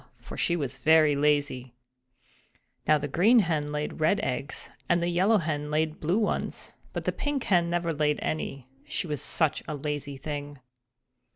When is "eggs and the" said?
4.21-5.09